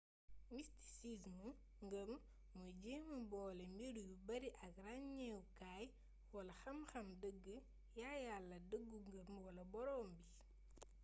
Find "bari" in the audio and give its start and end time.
4.27-4.49